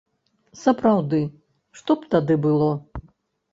[0.61, 1.19] Сапраўды,
[1.81, 2.73] што б тады было?